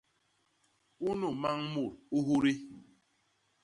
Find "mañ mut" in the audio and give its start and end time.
1.41-1.93